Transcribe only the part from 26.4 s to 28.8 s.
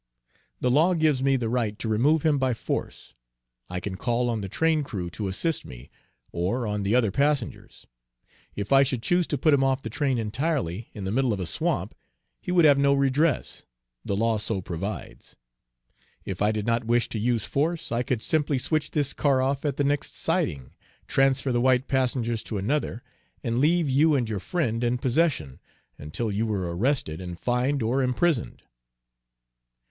were arrested and fined or imprisoned."